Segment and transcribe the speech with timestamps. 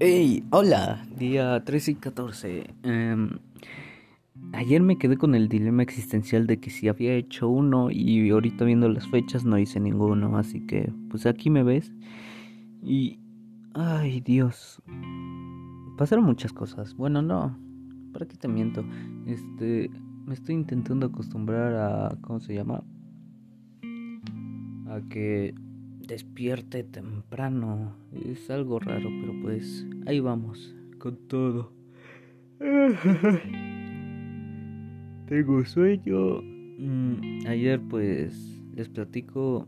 [0.00, 2.74] Hey, hola, día 13 y 14.
[2.82, 3.30] Em,
[4.52, 8.64] ayer me quedé con el dilema existencial de que si había hecho uno y ahorita
[8.64, 11.92] viendo las fechas no hice ninguno, así que pues aquí me ves.
[12.82, 13.20] Y...
[13.74, 14.82] Ay, Dios.
[15.96, 16.96] Pasaron muchas cosas.
[16.96, 17.56] Bueno, no.
[18.12, 18.84] ¿Para qué te miento?
[19.26, 19.92] Este...
[20.26, 22.16] Me estoy intentando acostumbrar a...
[22.20, 22.82] ¿Cómo se llama?
[24.88, 25.54] A que
[26.06, 27.96] despierte temprano.
[28.12, 31.72] Es algo raro, pero pues ahí vamos, con todo.
[35.26, 36.42] Tengo sueño.
[36.78, 39.66] Mm, ayer pues les platico.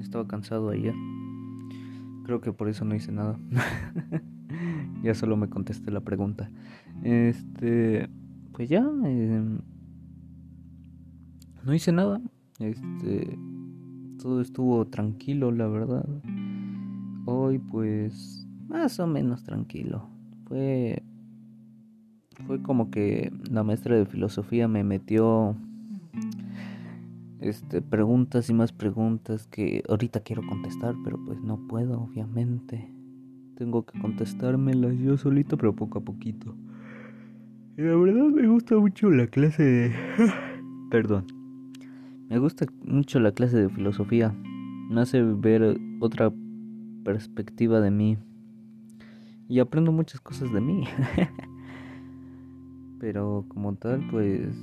[0.00, 0.94] estaba cansado ayer.
[2.24, 3.38] Creo que por eso no hice nada.
[5.02, 6.50] ya solo me contesté la pregunta.
[7.02, 8.08] Este,
[8.52, 8.80] pues ya.
[8.80, 9.60] Em,
[11.64, 12.20] no hice nada.
[12.58, 13.38] Este,
[14.18, 16.06] todo estuvo tranquilo, la verdad.
[17.24, 20.08] Hoy pues más o menos tranquilo.
[20.46, 21.02] Fue
[22.46, 25.56] fue como que la maestra de filosofía me metió
[27.40, 32.92] este preguntas y más preguntas que ahorita quiero contestar, pero pues no puedo, obviamente.
[33.56, 36.54] Tengo que contestármelas yo solito, pero poco a poquito.
[37.76, 39.92] Y la verdad me gusta mucho la clase de
[40.90, 41.37] perdón.
[42.28, 44.34] Me gusta mucho la clase de filosofía.
[44.90, 46.30] Me hace ver otra
[47.02, 48.18] perspectiva de mí.
[49.48, 50.84] Y aprendo muchas cosas de mí.
[53.00, 54.54] Pero como tal, pues...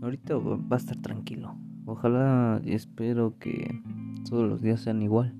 [0.00, 1.54] Ahorita va a estar tranquilo.
[1.84, 3.82] Ojalá y espero que
[4.30, 5.34] todos los días sean igual.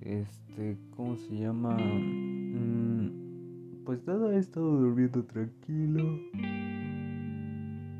[0.00, 1.76] Este, ¿cómo se llama?
[1.76, 3.10] Mm,
[3.84, 6.18] pues nada, he estado durmiendo tranquilo.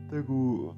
[0.09, 0.75] Tengo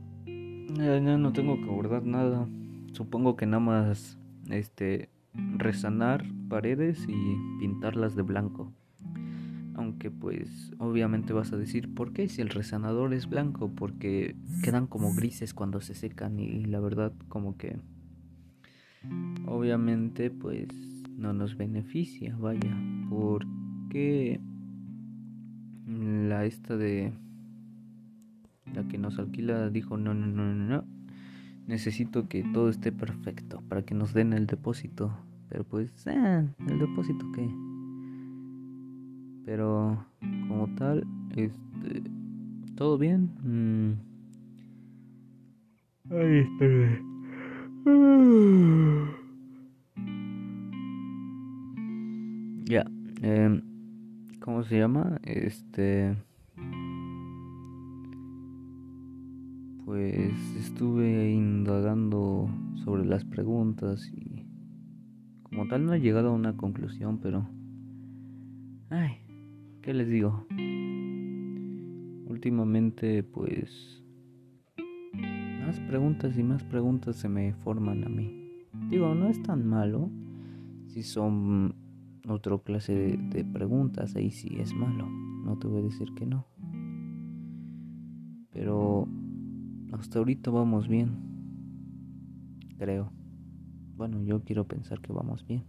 [0.74, 2.48] ya, no tengo que guardar nada.
[2.92, 4.18] Supongo que nada más
[4.50, 5.10] este
[5.56, 8.72] resanar paredes y pintarlas de blanco.
[9.74, 13.70] Aunque pues obviamente vas a decir, ¿por qué si el resanador es blanco?
[13.74, 17.78] Porque quedan como grises cuando se secan y la verdad como que
[19.46, 20.68] obviamente pues
[21.16, 22.76] no nos beneficia, vaya,
[23.08, 24.40] porque
[25.86, 27.12] la esta de
[28.74, 30.84] la que nos alquila dijo, no, no, no, no, no.
[31.66, 35.12] Necesito que todo esté perfecto para que nos den el depósito.
[35.48, 37.48] Pero pues, eh, el depósito qué.
[39.44, 40.04] Pero
[40.48, 42.02] como tal, este,
[42.74, 43.30] todo bien.
[43.42, 44.08] Mm.
[46.10, 47.02] Ay, espera.
[52.64, 52.84] Ya,
[53.22, 53.62] eh,
[54.40, 55.18] ¿cómo se llama?
[55.22, 56.16] Este...
[60.78, 62.48] estuve indagando
[62.84, 64.46] sobre las preguntas y
[65.42, 67.48] como tal no he llegado a una conclusión, pero...
[68.88, 69.16] Ay,
[69.82, 70.46] ¿qué les digo?
[72.28, 74.04] Últimamente pues...
[75.66, 78.30] Más preguntas y más preguntas se me forman a mí.
[78.88, 80.12] Digo, no es tan malo
[80.86, 81.74] si son
[82.28, 85.08] otra clase de, de preguntas, ahí sí es malo,
[85.44, 86.46] no te voy a decir que no.
[88.52, 89.08] Pero
[89.92, 91.10] hasta ahorita vamos bien.
[92.78, 93.10] Creo.
[93.96, 95.64] Bueno, yo quiero pensar que vamos bien.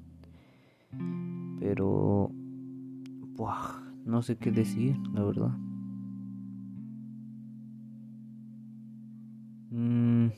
[1.59, 2.31] Pero...
[3.35, 5.51] Buah, no sé qué decir, la verdad.
[9.71, 10.29] Mm.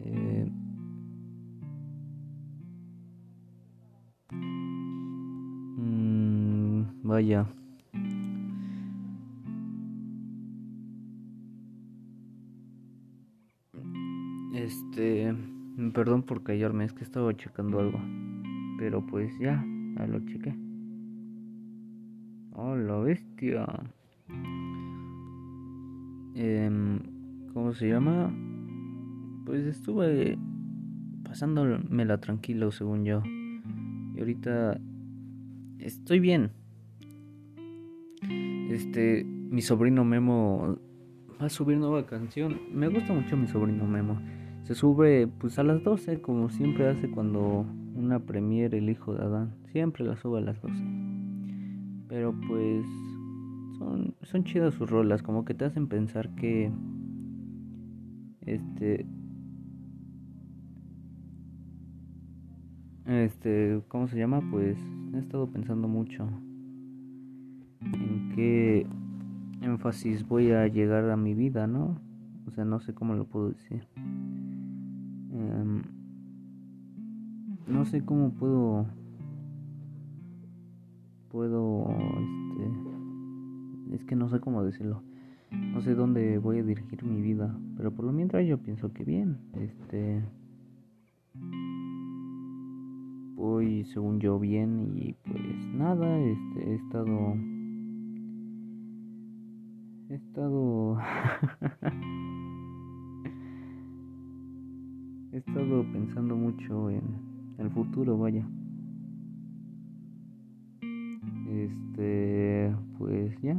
[0.00, 0.52] Eh.
[5.78, 7.46] Mm, vaya.
[14.92, 15.34] Este,
[15.94, 17.98] perdón por callarme, es que estaba checando algo.
[18.78, 19.64] Pero pues ya,
[19.96, 20.54] ya lo chequé.
[22.52, 23.66] Oh, bestia.
[26.34, 27.00] Eh,
[27.54, 28.34] ¿Cómo se llama?
[29.46, 30.36] Pues estuve
[31.24, 33.22] pasándomela tranquilo, según yo.
[34.14, 34.78] Y ahorita
[35.78, 36.50] estoy bien.
[38.68, 40.76] Este, mi sobrino Memo
[41.40, 42.60] va a subir nueva canción.
[42.74, 44.20] Me gusta mucho mi sobrino Memo.
[44.64, 49.22] Se sube pues a las 12 como siempre hace cuando una premiere el hijo de
[49.22, 49.54] Adán.
[49.72, 50.74] Siempre la sube a las 12.
[52.08, 52.84] Pero pues
[53.78, 56.70] son, son chidas sus rolas, como que te hacen pensar que
[58.42, 59.06] este
[63.06, 64.40] este, ¿cómo se llama?
[64.50, 64.78] Pues
[65.14, 66.28] he estado pensando mucho
[67.80, 68.86] en qué
[69.60, 71.98] énfasis voy a llegar a mi vida, ¿no?
[72.46, 73.86] O sea, no sé cómo lo puedo decir.
[77.66, 78.86] No sé cómo puedo
[81.30, 81.88] puedo
[82.60, 85.02] este es que no sé cómo decirlo
[85.50, 89.04] no sé dónde voy a dirigir mi vida pero por lo mientras yo pienso que
[89.04, 90.24] bien este
[93.34, 97.34] voy según yo bien y pues nada este he estado
[100.08, 100.98] he estado
[105.32, 107.31] he estado pensando mucho en
[107.62, 108.44] el futuro vaya
[111.52, 113.56] este, pues ya.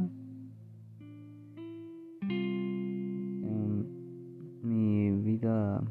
[4.62, 5.82] mi vida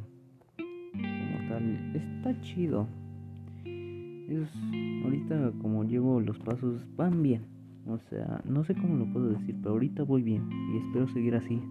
[0.92, 2.88] como tal está chido.
[3.66, 4.50] Es
[5.04, 7.44] ahorita como llevo los pasos van bien.
[7.88, 11.36] O sea, no sé cómo lo puedo decir, pero ahorita voy bien y espero seguir
[11.36, 11.62] así.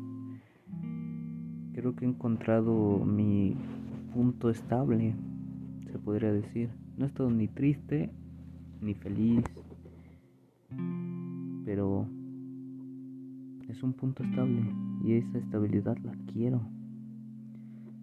[1.75, 3.57] Creo que he encontrado mi
[4.15, 5.15] punto estable,
[5.93, 6.71] se podría decir.
[6.97, 8.11] No he estado ni triste
[8.81, 9.45] ni feliz
[11.65, 12.07] pero
[13.69, 14.63] es un punto estable
[15.05, 16.61] y esa estabilidad la quiero.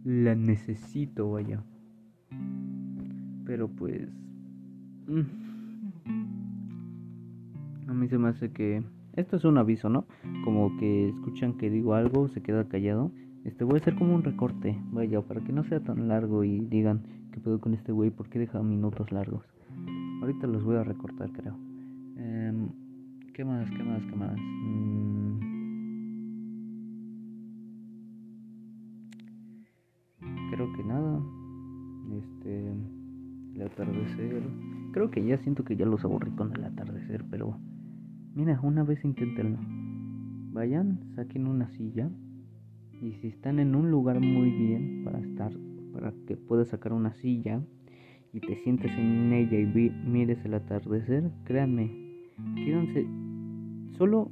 [0.03, 1.63] La necesito, vaya.
[3.45, 4.09] Pero pues...
[5.07, 5.21] Mm,
[7.88, 8.83] a mí se me hace que...
[9.15, 10.06] Esto es un aviso, ¿no?
[10.45, 13.12] Como que escuchan que digo algo, se queda callado.
[13.45, 16.59] Este voy a hacer como un recorte, vaya, para que no sea tan largo y
[16.59, 19.45] digan qué puedo con este güey, ¿por qué deja minutos largos?
[20.21, 21.56] Ahorita los voy a recortar, creo.
[22.18, 22.69] Em,
[23.33, 23.69] ¿Qué más?
[23.71, 24.03] ¿Qué más?
[24.03, 24.38] ¿Qué más?
[24.38, 25.39] Mm.
[30.51, 31.21] Creo que nada.
[32.19, 32.74] Este.
[33.56, 34.44] El atardecer.
[34.92, 37.57] Creo que ya siento que ya los aburrí con el atardecer, pero.
[38.35, 39.59] Mira, una vez inténtenlo.
[40.51, 42.09] Vayan, saquen una silla.
[43.01, 45.51] Y si están en un lugar muy bien para estar,
[45.94, 47.62] para que puedas sacar una silla
[48.34, 51.92] y te sientes en ella y mires el atardecer, créanme,
[52.56, 53.07] quédense,
[53.98, 54.31] solo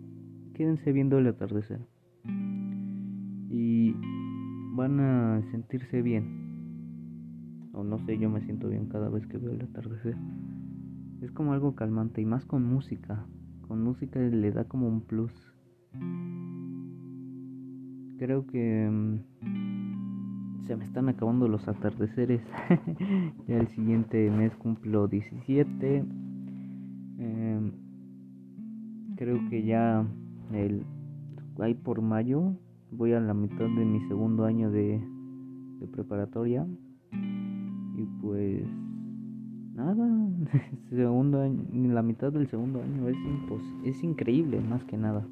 [0.53, 1.79] quédense viendo el atardecer
[3.49, 3.95] y
[4.75, 7.69] van a sentirse bien.
[7.73, 10.15] O no sé, yo me siento bien cada vez que veo el atardecer.
[11.21, 13.25] Es como algo calmante y más con música.
[13.67, 15.33] Con música le da como un plus.
[18.17, 22.41] Creo que mm, se me están acabando los atardeceres.
[23.47, 26.05] ya el siguiente mes cumplo 17.
[27.19, 27.71] Eh,
[29.15, 30.05] creo que ya
[30.53, 30.83] el
[31.59, 32.53] ahí por mayo
[32.91, 35.01] voy a la mitad de mi segundo año de,
[35.79, 36.67] de preparatoria
[37.11, 38.63] y pues
[39.73, 39.95] nada
[40.89, 41.63] segundo año,
[41.93, 43.17] la mitad del segundo año es
[43.83, 45.25] es increíble más que nada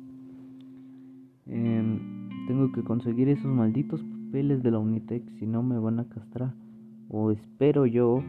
[1.45, 2.14] em,
[2.47, 6.53] tengo que conseguir esos malditos papeles de la Unitec si no me van a castrar
[7.09, 8.23] o espero yo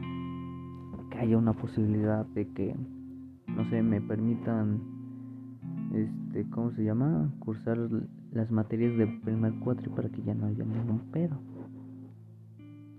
[1.11, 2.75] que haya una posibilidad de que
[3.47, 4.79] no sé me permitan
[5.93, 7.31] este, ¿cómo se llama?
[7.39, 7.77] Cursar
[8.31, 11.37] las materias de primer cuatri para que ya no haya ningún pedo.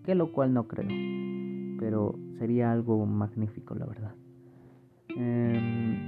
[0.04, 0.88] Que lo cual no creo,
[1.78, 4.14] pero sería algo magnífico, la verdad.
[5.16, 5.98] Em,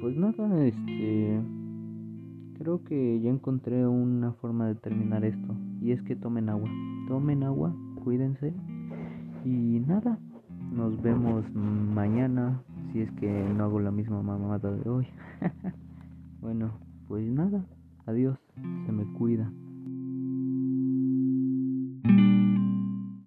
[0.00, 1.40] pues nada, este,
[2.62, 6.70] creo que ya encontré una forma de terminar esto y es que tomen agua,
[7.08, 8.54] tomen agua, cuídense
[9.44, 10.16] y nada,
[10.72, 15.06] nos vemos mañana si es que no hago la misma mamada de hoy.
[16.40, 16.70] bueno,
[17.08, 17.64] pues nada,
[18.06, 18.38] adiós,
[18.86, 19.50] se me cuida.